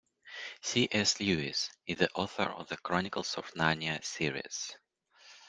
C.S. 0.63 1.19
Lewis 1.19 1.69
is 1.85 1.97
the 1.99 2.09
author 2.13 2.45
of 2.45 2.67
The 2.69 2.77
Chronicles 2.77 3.35
of 3.35 3.53
Narnia 3.53 4.03
series. 4.03 4.75